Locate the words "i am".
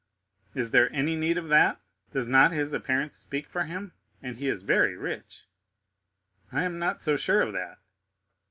6.51-6.79